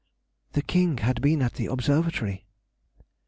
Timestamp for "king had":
0.63-1.21